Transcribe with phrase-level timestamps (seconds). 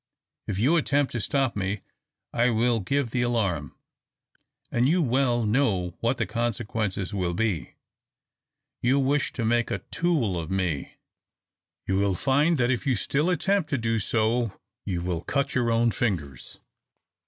[0.47, 1.81] If you attempt to stop me
[2.33, 3.77] I will give the alarm,
[4.71, 7.75] and you well know what the consequences will be.
[8.81, 10.95] You wish to make a tool of me
[11.85, 15.69] you will find that if you still attempt to do so, you will cut your
[15.69, 16.57] own fingers."